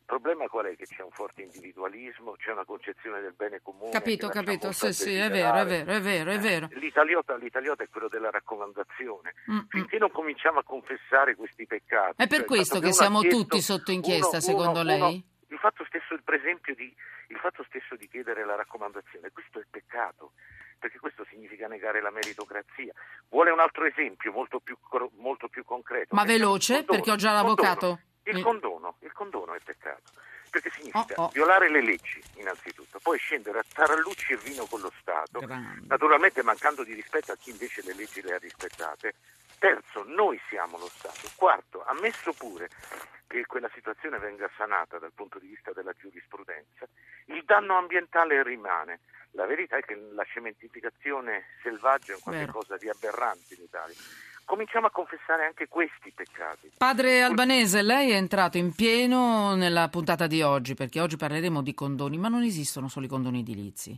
Il 0.00 0.16
problema 0.16 0.48
qual 0.48 0.66
è? 0.66 0.74
Che 0.74 0.86
c'è 0.86 1.02
un 1.04 1.12
forte 1.12 1.42
individualismo, 1.42 2.32
c'è 2.32 2.50
una 2.50 2.64
concezione 2.64 3.20
del 3.20 3.32
bene 3.32 3.60
comune. 3.62 3.92
Capito, 3.92 4.28
capito, 4.28 4.72
sì, 4.72 4.92
sì, 4.92 5.14
è 5.14 5.30
vero, 5.30 5.54
è 5.58 5.64
vero, 5.64 5.92
è 5.92 6.00
vero, 6.00 6.30
è 6.32 6.34
Eh, 6.34 6.38
vero. 6.38 6.68
L'italiota, 6.72 7.36
l'italiota 7.36 7.84
è 7.84 7.88
quello 7.88 8.08
della 8.08 8.28
raccomandazione. 8.30 9.34
Mm, 9.48 9.54
mm. 9.54 9.60
Finché 9.68 9.98
non 9.98 10.10
cominciamo 10.10 10.58
a 10.58 10.64
confessare 10.64 11.36
questi 11.36 11.64
peccati. 11.64 12.20
È 12.20 12.26
per 12.26 12.38
cioè 12.38 12.46
questo 12.46 12.80
che 12.80 12.92
siamo 12.92 13.20
chiesto- 13.20 13.38
tutti 13.40 13.60
sotto 13.60 13.92
inchiesta, 13.92 14.28
uno- 14.38 14.40
secondo 14.40 14.80
uno- 14.80 14.82
lei? 14.82 15.00
uno- 15.00 15.22
fatto 15.60 15.84
stesso, 15.84 16.18
per 16.24 16.34
esempio, 16.34 16.74
di, 16.74 16.92
il 17.28 17.36
fatto 17.36 17.62
stesso 17.68 17.94
di 17.94 18.08
chiedere 18.08 18.44
la 18.44 18.56
raccomandazione, 18.56 19.30
questo 19.30 19.58
è 19.58 19.60
il 19.60 19.68
peccato, 19.70 20.32
perché 20.78 20.98
questo 20.98 21.24
significa 21.30 21.68
negare 21.68 22.00
la 22.00 22.10
meritocrazia. 22.10 22.92
Vuole 23.28 23.50
un 23.50 23.60
altro 23.60 23.84
esempio 23.84 24.32
molto 24.32 24.58
più, 24.58 24.76
molto 25.18 25.48
più 25.48 25.64
concreto? 25.64 26.14
Ma 26.14 26.24
veloce, 26.24 26.82
perché 26.84 27.10
ho 27.12 27.16
già 27.16 27.32
l'avvocato. 27.32 28.00
Il 28.24 28.42
condono, 28.42 28.96
il 29.00 29.12
condono 29.12 29.54
è 29.54 29.60
peccato. 29.62 30.12
Perché 30.50 30.70
significa 30.70 31.14
Oh, 31.14 31.24
oh. 31.24 31.28
violare 31.28 31.70
le 31.70 31.80
leggi, 31.80 32.20
innanzitutto, 32.36 32.98
poi 33.00 33.16
scendere 33.18 33.60
a 33.60 33.64
tarallucci 33.72 34.32
e 34.32 34.36
vino 34.36 34.64
con 34.66 34.80
lo 34.80 34.92
Stato, 35.00 35.38
Grande. 35.38 35.86
naturalmente 35.86 36.42
mancando 36.42 36.82
di 36.82 36.92
rispetto 36.92 37.30
a 37.30 37.36
chi 37.36 37.50
invece 37.50 37.82
le 37.84 37.94
leggi 37.94 38.20
le 38.20 38.34
ha 38.34 38.38
rispettate. 38.38 39.14
Terzo, 39.60 40.04
noi 40.06 40.40
siamo 40.48 40.78
lo 40.78 40.88
Stato. 40.88 41.28
Quarto, 41.36 41.84
ammesso 41.84 42.32
pure 42.32 42.70
che 43.26 43.44
quella 43.44 43.70
situazione 43.74 44.18
venga 44.18 44.48
sanata 44.56 44.98
dal 44.98 45.12
punto 45.14 45.38
di 45.38 45.48
vista 45.48 45.70
della 45.72 45.92
giurisprudenza, 45.92 46.88
il 47.26 47.44
danno 47.44 47.76
ambientale 47.76 48.42
rimane. 48.42 49.00
La 49.32 49.44
verità 49.44 49.76
è 49.76 49.82
che 49.82 49.94
la 50.14 50.24
cementificazione 50.24 51.44
selvaggia 51.62 52.14
è 52.14 52.18
qualcosa 52.18 52.78
di 52.78 52.88
aberrante 52.88 53.54
in 53.54 53.62
Italia. 53.62 53.94
Cominciamo 54.46 54.86
a 54.86 54.90
confessare 54.90 55.44
anche 55.44 55.68
questi 55.68 56.10
peccati. 56.10 56.72
Padre 56.78 57.22
Albanese, 57.22 57.82
lei 57.82 58.12
è 58.12 58.16
entrato 58.16 58.56
in 58.56 58.74
pieno 58.74 59.54
nella 59.56 59.88
puntata 59.90 60.26
di 60.26 60.40
oggi, 60.40 60.74
perché 60.74 61.00
oggi 61.00 61.18
parleremo 61.18 61.60
di 61.60 61.74
condoni, 61.74 62.16
ma 62.16 62.28
non 62.28 62.42
esistono 62.42 62.88
solo 62.88 63.04
i 63.04 63.10
condoni 63.10 63.40
edilizi. 63.40 63.96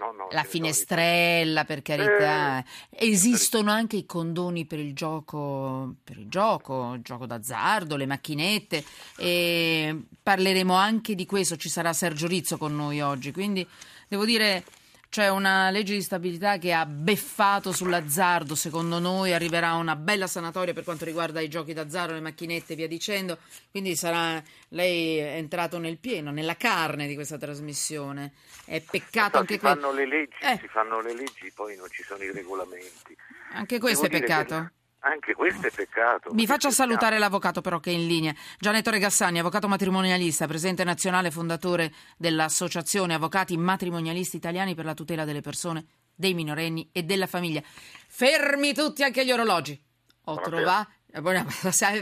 No, 0.00 0.12
no, 0.12 0.28
La 0.30 0.44
finestrella, 0.44 1.66
per 1.66 1.82
carità. 1.82 2.64
Esistono 2.88 3.70
anche 3.70 3.96
i 3.96 4.06
condoni 4.06 4.64
per 4.64 4.78
il 4.78 4.94
gioco, 4.94 5.96
per 6.02 6.16
il 6.16 6.26
gioco, 6.26 6.94
il 6.94 7.02
gioco 7.02 7.26
d'azzardo, 7.26 7.96
le 7.96 8.06
macchinette. 8.06 8.82
E 9.18 10.04
parleremo 10.22 10.72
anche 10.72 11.14
di 11.14 11.26
questo. 11.26 11.56
Ci 11.56 11.68
sarà 11.68 11.92
Sergio 11.92 12.26
Rizzo 12.26 12.56
con 12.56 12.74
noi 12.74 13.02
oggi. 13.02 13.30
Quindi 13.30 13.66
devo 14.08 14.24
dire. 14.24 14.64
C'è 15.10 15.28
una 15.28 15.70
legge 15.70 15.94
di 15.94 16.02
stabilità 16.02 16.56
che 16.58 16.72
ha 16.72 16.86
beffato 16.86 17.72
sull'azzardo, 17.72 18.54
secondo 18.54 19.00
noi 19.00 19.32
arriverà 19.32 19.74
una 19.74 19.96
bella 19.96 20.28
sanatoria 20.28 20.72
per 20.72 20.84
quanto 20.84 21.04
riguarda 21.04 21.40
i 21.40 21.48
giochi 21.48 21.72
d'azzardo, 21.72 22.12
le 22.12 22.20
macchinette 22.20 22.74
e 22.74 22.76
via 22.76 22.86
dicendo, 22.86 23.38
quindi 23.72 23.96
sarà 23.96 24.40
lei 24.68 25.16
è 25.18 25.34
entrato 25.34 25.78
nel 25.80 25.98
pieno, 25.98 26.30
nella 26.30 26.54
carne 26.54 27.08
di 27.08 27.16
questa 27.16 27.38
trasmissione. 27.38 28.34
È 28.64 28.80
peccato 28.88 29.32
So, 29.32 29.38
anche 29.38 29.54
si 29.54 29.58
questo. 29.58 29.90
le 29.90 30.06
leggi, 30.06 30.36
Eh. 30.42 30.58
si 30.60 30.68
fanno 30.68 31.00
le 31.00 31.12
leggi, 31.12 31.50
poi 31.56 31.74
non 31.74 31.88
ci 31.90 32.04
sono 32.04 32.22
i 32.22 32.30
regolamenti. 32.30 33.16
Anche 33.54 33.80
questo 33.80 34.06
Devo 34.06 34.16
è 34.16 34.20
peccato. 34.20 34.70
Che- 35.00 35.06
Anche 35.08 35.34
questo 35.34 35.66
è 35.66 35.70
peccato. 35.70 36.32
Mi 36.34 36.46
faccia 36.46 36.70
salutare 36.70 37.18
l'avvocato 37.18 37.60
però 37.60 37.80
che 37.80 37.90
è 37.90 37.94
in 37.94 38.06
linea. 38.06 38.34
Gianetto 38.58 38.90
Regassani, 38.90 39.38
avvocato 39.38 39.66
matrimonialista, 39.68 40.46
presidente 40.46 40.84
nazionale 40.84 41.30
fondatore 41.30 41.92
dell'Associazione 42.16 43.14
Avvocati 43.14 43.56
Matrimonialisti 43.56 44.36
Italiani 44.36 44.74
per 44.74 44.84
la 44.84 44.94
tutela 44.94 45.24
delle 45.24 45.40
persone, 45.40 45.86
dei 46.14 46.34
minorenni 46.34 46.88
e 46.92 47.02
della 47.02 47.26
famiglia. 47.26 47.62
Fermi 48.08 48.74
tutti 48.74 49.02
anche 49.02 49.24
gli 49.24 49.32
orologi. 49.32 49.80
Ho 50.24 50.40
trovato... 50.40 50.90
È 51.12 51.20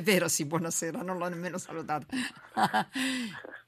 vero, 0.02 0.28
sì, 0.28 0.44
buonasera, 0.44 1.00
non 1.00 1.16
l'ho 1.16 1.28
nemmeno 1.28 1.56
salutato. 1.56 2.06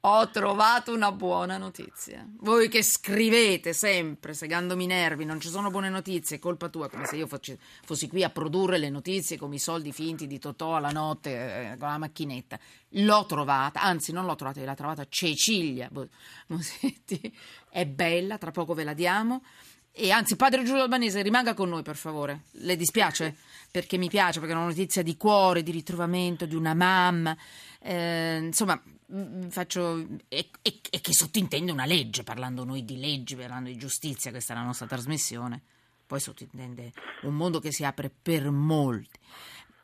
Ho 0.04 0.30
trovato 0.30 0.94
una 0.94 1.12
buona 1.12 1.58
notizia. 1.58 2.26
Voi 2.38 2.70
che 2.70 2.82
scrivete 2.82 3.74
sempre, 3.74 4.32
segandomi 4.32 4.84
i 4.84 4.86
nervi, 4.86 5.26
non 5.26 5.40
ci 5.40 5.48
sono 5.48 5.70
buone 5.70 5.90
notizie, 5.90 6.36
è 6.36 6.38
colpa 6.38 6.70
tua, 6.70 6.88
come 6.88 7.04
se 7.04 7.16
io 7.16 7.26
fossi, 7.26 7.54
fossi 7.84 8.08
qui 8.08 8.24
a 8.24 8.30
produrre 8.30 8.78
le 8.78 8.88
notizie 8.88 9.36
come 9.36 9.56
i 9.56 9.58
soldi 9.58 9.92
finti 9.92 10.26
di 10.26 10.38
Totò 10.38 10.74
alla 10.74 10.90
notte 10.90 11.72
eh, 11.72 11.76
con 11.76 11.88
la 11.88 11.98
macchinetta. 11.98 12.58
L'ho 12.94 13.26
trovata, 13.26 13.82
anzi 13.82 14.10
non 14.12 14.24
l'ho 14.24 14.36
trovata, 14.36 14.64
l'ha 14.64 14.74
trovata 14.74 15.06
Cecilia 15.06 15.90
Mosetti, 16.46 17.36
è 17.68 17.84
bella, 17.84 18.38
tra 18.38 18.52
poco 18.52 18.72
ve 18.72 18.84
la 18.84 18.94
diamo. 18.94 19.42
E 20.02 20.10
anzi, 20.12 20.34
padre 20.34 20.64
Giulio 20.64 20.82
Albanese, 20.82 21.20
rimanga 21.20 21.52
con 21.52 21.68
noi 21.68 21.82
per 21.82 21.94
favore. 21.94 22.44
Le 22.52 22.74
dispiace? 22.74 23.36
Perché 23.70 23.98
mi 23.98 24.08
piace, 24.08 24.38
perché 24.38 24.54
è 24.54 24.56
una 24.56 24.64
notizia 24.64 25.02
di 25.02 25.14
cuore, 25.18 25.62
di 25.62 25.72
ritrovamento 25.72 26.46
di 26.46 26.54
una 26.54 26.72
mamma. 26.72 27.36
Eh, 27.78 28.38
insomma, 28.38 28.80
mm, 29.14 29.48
faccio. 29.48 29.98
E, 30.28 30.48
e- 30.62 30.80
e 30.88 31.00
che 31.02 31.12
sottintende 31.12 31.70
una 31.70 31.84
legge, 31.84 32.22
parlando 32.22 32.64
noi 32.64 32.82
di 32.86 32.98
leggi, 32.98 33.36
parlando 33.36 33.68
di 33.68 33.76
giustizia, 33.76 34.30
questa 34.30 34.54
è 34.54 34.56
la 34.56 34.62
nostra 34.62 34.86
trasmissione. 34.86 35.60
Poi 36.06 36.18
sottintende 36.18 36.92
un 37.24 37.34
mondo 37.34 37.60
che 37.60 37.70
si 37.70 37.84
apre 37.84 38.10
per 38.10 38.48
molti. 38.50 39.18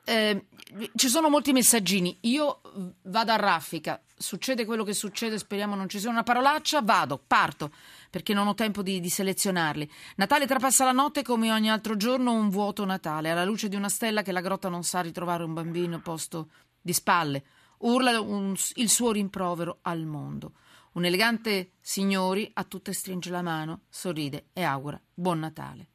Eh, 0.08 0.46
ci 0.94 1.08
sono 1.08 1.28
molti 1.28 1.52
messaggini. 1.52 2.16
Io 2.22 2.60
vado 3.02 3.32
a 3.32 3.36
raffica. 3.36 4.00
Succede 4.16 4.64
quello 4.64 4.84
che 4.84 4.94
succede, 4.94 5.36
speriamo 5.36 5.74
non 5.74 5.88
ci 5.88 5.98
sia 5.98 6.10
una 6.10 6.22
parolaccia. 6.22 6.80
Vado, 6.80 7.20
parto, 7.26 7.72
perché 8.08 8.32
non 8.32 8.46
ho 8.46 8.54
tempo 8.54 8.82
di, 8.82 9.00
di 9.00 9.08
selezionarli. 9.08 9.90
Natale 10.14 10.46
trapassa 10.46 10.84
la 10.84 10.92
notte 10.92 11.22
come 11.22 11.50
ogni 11.50 11.70
altro 11.70 11.96
giorno, 11.96 12.32
un 12.32 12.50
vuoto 12.50 12.84
Natale. 12.84 13.30
Alla 13.30 13.44
luce 13.44 13.68
di 13.68 13.74
una 13.74 13.88
stella 13.88 14.22
che 14.22 14.30
la 14.30 14.40
grotta 14.40 14.68
non 14.68 14.84
sa 14.84 15.00
ritrovare 15.00 15.42
un 15.42 15.54
bambino 15.54 16.00
posto 16.00 16.50
di 16.80 16.92
spalle. 16.92 17.44
Urla 17.78 18.20
un- 18.20 18.54
il 18.74 18.88
suo 18.88 19.10
rimprovero 19.10 19.78
al 19.82 20.04
mondo. 20.04 20.52
Un 20.92 21.04
elegante 21.04 21.72
signori 21.80 22.48
a 22.54 22.62
tutte 22.62 22.92
stringe 22.92 23.30
la 23.30 23.42
mano, 23.42 23.82
sorride 23.90 24.46
e 24.52 24.62
augura 24.62 24.98
buon 25.12 25.40
Natale. 25.40 25.88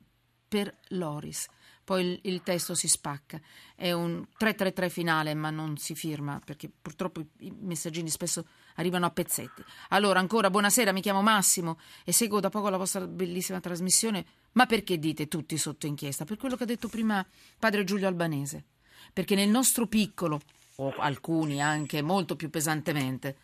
Per 0.47 0.71
Loris. 0.89 1.47
Poi 1.91 2.05
il, 2.05 2.19
il 2.21 2.41
testo 2.41 2.73
si 2.73 2.87
spacca. 2.87 3.37
È 3.75 3.91
un 3.91 4.25
333 4.37 4.89
finale, 4.89 5.33
ma 5.33 5.49
non 5.49 5.75
si 5.75 5.93
firma 5.93 6.39
perché 6.41 6.71
purtroppo 6.81 7.19
i, 7.39 7.53
messaggini 7.59 8.09
spesso 8.09 8.45
arrivano 8.75 9.05
a 9.05 9.09
pezzetti. 9.09 9.61
Allora, 9.89 10.19
ancora 10.19 10.49
buonasera, 10.49 10.93
mi 10.93 11.01
chiamo 11.01 11.21
Massimo 11.21 11.77
e 12.05 12.13
seguo 12.13 12.39
da 12.39 12.47
poco 12.47 12.69
la 12.69 12.77
vostra 12.77 13.05
bellissima 13.05 13.59
trasmissione. 13.59 14.25
Ma 14.53 14.65
perché 14.67 14.99
dite 14.99 15.27
tutti 15.27 15.57
sotto 15.57 15.85
inchiesta? 15.85 16.23
Per 16.23 16.37
quello 16.37 16.55
che 16.55 16.63
ha 16.63 16.65
detto 16.65 16.87
prima 16.87 17.27
padre 17.59 17.83
Giulio 17.83 18.07
Albanese. 18.07 18.63
Perché 19.11 19.35
nel 19.35 19.49
nostro 19.49 19.85
piccolo, 19.85 20.39
o 20.77 20.93
alcuni 20.97 21.61
anche 21.61 22.01
molto 22.01 22.37
più 22.37 22.49
pesantemente, 22.49 23.35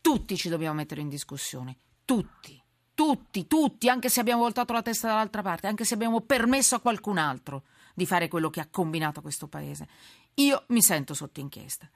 tutti 0.00 0.36
ci 0.36 0.48
dobbiamo 0.48 0.74
mettere 0.74 1.02
in 1.02 1.08
discussione. 1.08 1.76
Tutti. 2.04 2.60
Tutti, 2.94 3.46
tutti, 3.46 3.88
anche 3.88 4.08
se 4.08 4.18
abbiamo 4.18 4.42
voltato 4.42 4.72
la 4.72 4.82
testa 4.82 5.06
dall'altra 5.06 5.42
parte, 5.42 5.68
anche 5.68 5.84
se 5.84 5.94
abbiamo 5.94 6.20
permesso 6.20 6.74
a 6.74 6.80
qualcun 6.80 7.16
altro 7.16 7.62
di 7.94 8.06
fare 8.06 8.28
quello 8.28 8.50
che 8.50 8.60
ha 8.60 8.68
combinato 8.70 9.20
questo 9.20 9.48
paese. 9.48 9.88
Io 10.34 10.64
mi 10.68 10.82
sento 10.82 11.14
sotto 11.14 11.40
inchiesta. 11.40 11.88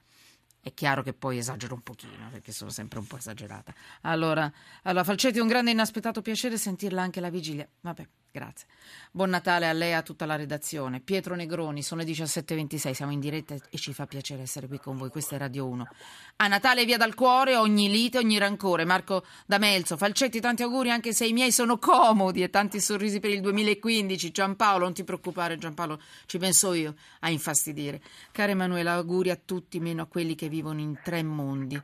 È 0.60 0.74
chiaro 0.74 1.02
che 1.02 1.12
poi 1.12 1.38
esagero 1.38 1.74
un 1.74 1.82
pochino, 1.82 2.28
perché 2.30 2.50
sono 2.50 2.70
sempre 2.70 2.98
un 2.98 3.06
po' 3.06 3.16
esagerata. 3.18 3.72
Allora, 4.02 4.52
allora 4.82 5.04
Falcetti, 5.04 5.38
un 5.38 5.46
grande 5.46 5.70
inaspettato 5.70 6.22
piacere 6.22 6.58
sentirla 6.58 7.00
anche 7.02 7.20
la 7.20 7.30
vigilia. 7.30 7.68
Vabbè, 7.80 8.08
grazie. 8.36 8.66
Buon 9.10 9.30
Natale 9.30 9.66
a 9.66 9.72
lei 9.72 9.90
e 9.90 9.94
a 9.94 10.02
tutta 10.02 10.26
la 10.26 10.36
redazione. 10.36 11.00
Pietro 11.00 11.34
Negroni, 11.34 11.82
sono 11.82 12.02
le 12.02 12.06
17.26, 12.06 12.90
siamo 12.92 13.12
in 13.12 13.18
diretta 13.20 13.54
e 13.54 13.78
ci 13.78 13.94
fa 13.94 14.06
piacere 14.06 14.42
essere 14.42 14.68
qui 14.68 14.78
con 14.78 14.98
voi. 14.98 15.08
Questa 15.08 15.36
è 15.36 15.38
Radio 15.38 15.66
1. 15.66 15.88
A 16.36 16.46
Natale 16.46 16.84
via 16.84 16.98
dal 16.98 17.14
cuore 17.14 17.56
ogni 17.56 17.90
lite, 17.90 18.18
ogni 18.18 18.36
rancore. 18.36 18.84
Marco 18.84 19.24
D'Amelzo, 19.46 19.96
Falcetti, 19.96 20.38
tanti 20.38 20.62
auguri 20.62 20.90
anche 20.90 21.14
se 21.14 21.24
i 21.26 21.32
miei 21.32 21.50
sono 21.50 21.78
comodi 21.78 22.42
e 22.42 22.50
tanti 22.50 22.78
sorrisi 22.78 23.18
per 23.18 23.30
il 23.30 23.40
2015. 23.40 24.30
Giampaolo, 24.30 24.84
non 24.84 24.92
ti 24.92 25.02
preoccupare 25.02 25.56
Giampaolo, 25.56 25.98
ci 26.26 26.36
penso 26.36 26.74
io 26.74 26.94
a 27.20 27.30
infastidire. 27.30 28.02
Cara 28.32 28.52
Emanuela, 28.52 28.92
auguri 28.92 29.30
a 29.30 29.38
tutti 29.42 29.80
meno 29.80 30.02
a 30.02 30.06
quelli 30.06 30.34
che 30.34 30.50
vivono 30.50 30.80
in 30.80 30.98
tre 31.02 31.22
mondi. 31.22 31.80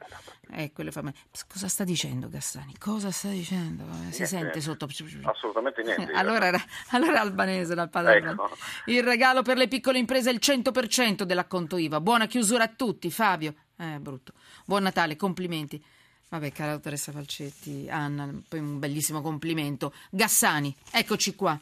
Ecco, 0.55 0.83
le 0.83 0.91
fame. 0.91 1.15
Cosa 1.51 1.67
sta 1.67 1.83
dicendo 1.83 2.29
Gassani? 2.29 2.77
Cosa 2.79 3.11
sta 3.11 3.29
dicendo? 3.29 3.85
Eh, 4.09 4.13
Si 4.13 4.27
sente 4.27 4.61
sotto. 4.61 4.87
Assolutamente 5.23 5.83
niente. 5.83 6.13
Allora 6.13 6.42
era, 6.47 6.63
allora 6.91 7.13
era 7.13 7.21
albanese 7.21 7.75
dal 7.75 7.91
padre. 7.91 8.19
Ecco. 8.19 8.51
Il 8.87 9.03
regalo 9.03 9.43
per 9.43 9.57
le 9.57 9.69
piccole 9.69 9.99
imprese 9.99 10.31
è 10.31 10.33
il 10.33 10.41
100% 10.43 11.23
dell'acconto 11.23 11.77
IVA. 11.77 12.01
Buona 12.01 12.27
chiusura 12.27 12.65
a 12.65 12.69
tutti, 12.69 13.11
Fabio. 13.11 13.55
Eh, 13.77 13.99
brutto. 13.99 14.33
Buon 14.65 14.83
Natale, 14.83 15.17
complimenti. 15.17 15.83
Vabbè, 16.29 16.51
cara 16.53 16.73
dottoressa 16.73 17.13
Falcetti, 17.13 17.89
Anna, 17.91 18.33
poi 18.49 18.59
un 18.59 18.79
bellissimo 18.79 19.21
complimento. 19.21 19.93
Gassani, 20.11 20.75
eccoci 20.91 21.35
qua. 21.35 21.61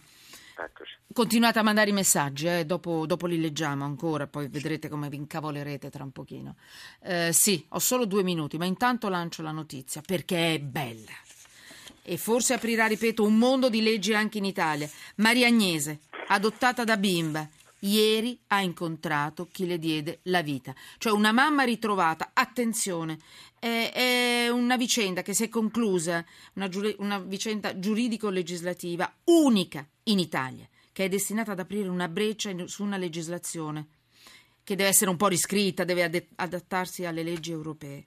Eccoci. 0.65 0.99
Continuate 1.13 1.59
a 1.59 1.63
mandare 1.63 1.91
i 1.91 1.93
messaggi, 1.93 2.47
eh, 2.47 2.65
dopo, 2.65 3.05
dopo 3.07 3.27
li 3.27 3.41
leggiamo 3.41 3.85
ancora, 3.85 4.29
poi 4.29 4.47
vedrete 4.49 4.89
come 4.89 5.09
vi 5.09 5.17
incavolerete 5.17 5.91
tra 5.91 6.05
un 6.05 6.13
pochino. 6.13 6.55
Eh, 7.03 7.33
sì, 7.33 7.65
ho 7.71 7.79
solo 7.81 8.05
due 8.05 8.23
minuti, 8.23 8.59
ma 8.59 8.65
intanto 8.65 9.09
lancio 9.09 9.43
la 9.43 9.51
notizia 9.51 10.03
perché 10.03 10.55
è 10.55 10.59
bella. 10.61 11.13
E 12.03 12.17
forse 12.17 12.55
aprirà, 12.55 12.87
ripeto, 12.87 13.25
un 13.25 13.37
mondo 13.37 13.69
di 13.69 13.83
leggi 13.83 14.15
anche 14.15 14.39
in 14.39 14.45
Italia. 14.45 14.89
Maria 15.17 15.47
Agnese, 15.47 16.01
adottata 16.29 16.85
da 16.85 16.97
bimba, 16.97 17.49
ieri 17.81 18.39
ha 18.49 18.61
incontrato 18.61 19.49
chi 19.51 19.67
le 19.67 19.79
diede 19.79 20.21
la 20.25 20.43
vita, 20.43 20.75
cioè 20.99 21.13
una 21.13 21.33
mamma 21.33 21.63
ritrovata. 21.63 22.31
Attenzione, 22.33 23.19
è, 23.59 23.91
è 23.93 24.49
una 24.49 24.77
vicenda 24.77 25.23
che 25.23 25.35
si 25.35 25.45
è 25.45 25.49
conclusa, 25.49 26.25
una, 26.55 26.69
giuri- 26.69 26.97
una 26.99 27.19
vicenda 27.19 27.79
giuridico-legislativa 27.79 29.13
unica 29.25 29.87
in 30.05 30.19
Italia, 30.19 30.69
che 30.93 31.05
è 31.05 31.09
destinata 31.09 31.53
ad 31.53 31.61
aprire 31.61 31.89
una 31.89 32.09
breccia 32.09 32.51
in- 32.51 32.69
su 32.69 32.83
una 32.83 32.97
legislazione 32.97 33.87
che 34.63 34.77
deve 34.77 34.91
essere 34.91 35.11
un 35.11 35.17
po' 35.17 35.29
riscritta, 35.29 35.85
deve 35.85 36.05
ad- 36.05 36.27
adattarsi 36.37 37.05
alle 37.05 37.23
leggi 37.23 37.51
europee. 37.51 38.07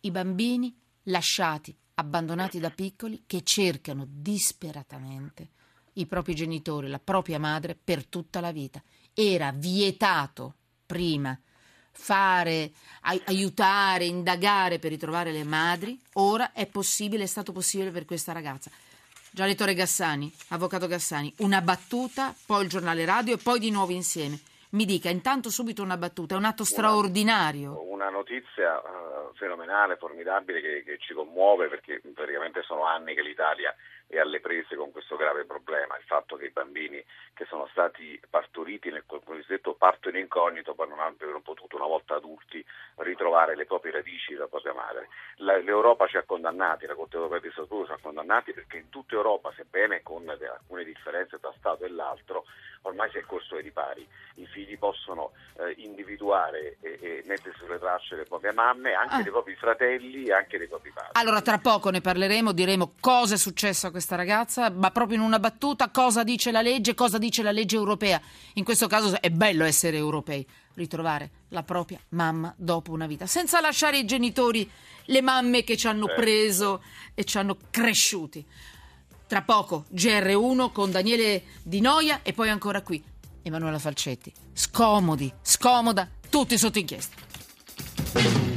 I 0.00 0.10
bambini 0.10 0.74
lasciati, 1.04 1.74
abbandonati 2.02 2.58
da 2.58 2.70
piccoli, 2.70 3.24
che 3.26 3.42
cercano 3.42 4.06
disperatamente 4.08 5.48
i 5.94 6.06
propri 6.06 6.34
genitori, 6.34 6.88
la 6.88 6.98
propria 6.98 7.38
madre 7.38 7.74
per 7.82 8.06
tutta 8.06 8.40
la 8.40 8.52
vita. 8.52 8.82
Era 9.14 9.52
vietato 9.52 10.54
prima 10.86 11.38
fare, 11.94 12.72
ai- 13.02 13.20
aiutare, 13.26 14.06
indagare 14.06 14.78
per 14.78 14.90
ritrovare 14.90 15.30
le 15.30 15.44
madri, 15.44 15.98
ora 16.14 16.52
è 16.52 16.66
possibile, 16.66 17.24
è 17.24 17.26
stato 17.26 17.52
possibile 17.52 17.90
per 17.90 18.04
questa 18.04 18.32
ragazza. 18.32 18.70
Gianlettore 19.30 19.74
Gassani, 19.74 20.30
avvocato 20.48 20.86
Gassani, 20.86 21.32
una 21.38 21.62
battuta, 21.62 22.34
poi 22.44 22.64
il 22.64 22.68
giornale 22.68 23.04
radio 23.04 23.34
e 23.34 23.38
poi 23.38 23.58
di 23.58 23.70
nuovo 23.70 23.92
insieme. 23.92 24.40
Mi 24.72 24.86
dica 24.86 25.10
intanto 25.10 25.50
subito 25.50 25.82
una 25.82 25.98
battuta, 25.98 26.34
è 26.34 26.38
un 26.38 26.46
atto 26.46 26.64
straordinario. 26.64 27.78
Una 27.90 28.08
notizia 28.08 28.80
eh, 28.80 29.34
fenomenale, 29.34 29.96
formidabile 29.96 30.62
che, 30.62 30.82
che 30.82 30.96
ci 30.98 31.12
commuove 31.12 31.68
perché 31.68 32.00
praticamente 32.14 32.62
sono 32.62 32.86
anni 32.86 33.12
che 33.14 33.20
l'Italia 33.20 33.74
è 34.06 34.18
alle 34.18 34.40
prese 34.40 34.74
con 34.74 34.90
questo 34.90 35.16
grave 35.16 35.44
problema, 35.44 35.98
il 35.98 36.04
fatto 36.04 36.36
che 36.36 36.46
i 36.46 36.50
bambini 36.50 37.04
che 37.34 37.44
sono 37.50 37.66
stati 37.70 38.18
partoriti 38.30 38.90
nel 38.90 39.04
cosiddetto 39.06 39.74
parto 39.74 40.08
in 40.08 40.16
incognito 40.16 40.74
poi 40.74 40.88
non 40.88 41.00
abbiano 41.00 41.32
potuto 41.32 41.51
una 41.51 41.51
ritrovare 43.32 43.56
le 43.56 43.64
proprie 43.64 43.92
radici 43.92 44.32
della 44.32 44.46
propria 44.46 44.74
madre. 44.74 45.08
La- 45.36 45.56
L'Europa 45.58 46.06
ci 46.06 46.16
ha 46.18 46.22
condannati, 46.24 46.86
la 46.86 46.94
Corte 46.94 47.16
europea 47.16 47.40
di 47.40 47.48
Strasburgo 47.50 47.86
ci 47.86 47.92
ha 47.92 47.98
condannati 48.00 48.52
perché 48.52 48.76
in 48.78 48.88
tutta 48.90 49.14
Europa, 49.14 49.52
sebbene 49.56 50.02
con 50.02 50.28
alcune 50.28 50.84
differenze 50.84 51.38
tra 51.40 51.52
Stato 51.56 51.84
e 51.84 51.88
l'altro, 51.88 52.44
ormai 52.82 53.10
si 53.10 53.18
è 53.18 53.22
corso 53.22 53.56
ai 53.56 53.62
ripari. 53.62 54.06
I 54.36 54.46
figli 54.46 54.76
possono 54.78 55.32
eh, 55.58 55.72
individuare 55.78 56.76
e, 56.80 56.98
e 57.00 57.22
mettere 57.26 57.54
sulle 57.58 57.78
tracce 57.78 58.16
le 58.16 58.24
proprie 58.24 58.52
mamme, 58.52 58.92
anche 58.92 59.14
Ah. 59.14 59.22
dei 59.22 59.30
propri 59.32 59.54
fratelli 59.56 60.24
e 60.26 60.32
anche 60.32 60.58
dei 60.58 60.66
propri 60.68 60.90
padri. 60.90 61.10
Allora, 61.12 61.40
tra 61.42 61.58
poco 61.58 61.90
ne 61.90 62.00
parleremo, 62.00 62.52
diremo 62.52 62.94
cosa 63.00 63.34
è 63.34 63.38
successo 63.38 63.86
a 63.86 63.90
questa 63.90 64.16
ragazza, 64.16 64.70
ma 64.70 64.90
proprio 64.90 65.16
in 65.16 65.22
una 65.22 65.38
battuta 65.38 65.90
cosa 65.90 66.22
dice 66.22 66.50
la 66.50 66.60
legge, 66.62 66.94
cosa 66.94 67.18
dice 67.18 67.42
la 67.42 67.52
legge 67.52 67.76
europea. 67.76 68.20
In 68.54 68.64
questo 68.64 68.86
caso 68.88 69.16
è 69.20 69.30
bello 69.30 69.64
essere 69.64 69.96
europei, 69.96 70.46
ritrovare 70.74 71.30
la 71.48 71.62
propria 71.62 72.00
mamma 72.10 72.52
dopo 72.56 72.92
una 72.92 73.06
vita, 73.06 73.26
senza 73.26 73.60
lasciare 73.60 73.98
i 73.98 74.04
genitori, 74.04 74.68
le 75.06 75.20
mamme 75.22 75.64
che 75.64 75.76
ci 75.76 75.86
hanno 75.86 76.06
preso 76.06 76.82
e 77.14 77.24
ci 77.24 77.38
hanno 77.38 77.56
cresciuti. 77.70 78.44
Tra 79.26 79.42
poco 79.42 79.86
GR1 79.92 80.72
con 80.72 80.90
Daniele 80.90 81.44
Di 81.62 81.80
Noia 81.80 82.20
e 82.22 82.32
poi 82.32 82.50
ancora 82.50 82.82
qui 82.82 83.02
Emanuela 83.42 83.78
Falcetti. 83.78 84.32
Scomodi, 84.52 85.32
scomoda, 85.42 86.08
tutti 86.28 86.56
sotto 86.58 86.78
inchiesta. 86.78 88.51